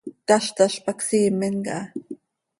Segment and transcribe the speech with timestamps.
[0.29, 1.83] Caztaz pac siimen caha.